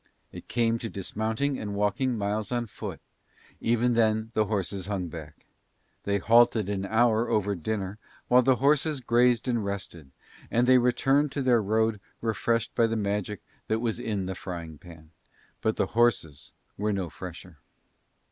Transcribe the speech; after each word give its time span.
It 0.31 0.47
came 0.47 0.79
to 0.79 0.89
dismounting 0.89 1.59
and 1.59 1.75
walking 1.75 2.17
miles 2.17 2.51
on 2.51 2.65
foot; 2.65 2.99
even 3.59 3.93
then 3.93 4.31
the 4.33 4.45
horses 4.45 4.87
hung 4.87 5.09
back. 5.09 5.45
They 6.05 6.17
halted 6.17 6.69
an 6.69 6.87
hour 6.87 7.29
over 7.29 7.53
dinner 7.53 7.99
while 8.27 8.41
the 8.41 8.55
horses 8.55 8.99
grazed 8.99 9.47
and 9.47 9.63
rested, 9.63 10.09
and 10.49 10.65
they 10.65 10.79
returned 10.79 11.31
to 11.33 11.43
their 11.43 11.61
road 11.61 11.99
refreshed 12.19 12.73
by 12.73 12.87
the 12.87 12.95
magic 12.95 13.43
that 13.67 13.77
was 13.79 13.99
in 13.99 14.25
the 14.25 14.33
frying 14.33 14.79
pan, 14.79 15.11
but 15.61 15.75
the 15.75 15.85
horses 15.93 16.51
were 16.77 16.91
no 16.91 17.07
fresher. 17.11 17.59